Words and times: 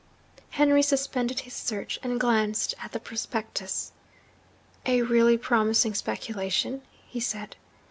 Henry 0.49 0.81
suspended 0.81 1.41
his 1.41 1.53
search, 1.53 1.99
and 2.01 2.19
glanced 2.19 2.73
at 2.81 2.91
the 2.91 2.99
prospectus. 2.99 3.91
'A 4.87 5.03
really 5.03 5.37
promising 5.37 5.93
speculation,' 5.93 6.81
he 7.05 7.19
said. 7.19 7.55